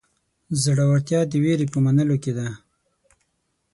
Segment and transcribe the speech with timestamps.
[0.63, 2.47] زړهورتیا د وېرې په منلو کې ده.